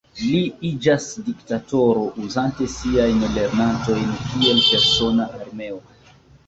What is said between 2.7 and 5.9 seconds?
siajn lernantojn kiel persona armeo.